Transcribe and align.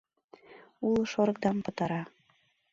Уло 0.87 1.03
шорыкдам 1.11 1.57
пытара. 1.65 2.01